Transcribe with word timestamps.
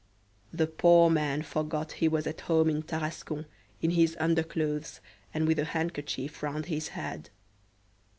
The 0.51 0.65
poor 0.65 1.11
man 1.11 1.43
forgot 1.43 1.91
he 1.91 2.07
was 2.07 2.25
at 2.25 2.41
home 2.41 2.71
in 2.71 2.81
Tarascon, 2.81 3.45
in 3.83 3.91
his 3.91 4.17
underclothes, 4.19 4.99
and 5.31 5.45
with 5.47 5.59
a 5.59 5.65
handkerchief 5.65 6.41
round 6.41 6.65
his 6.65 6.87
head. 6.97 7.29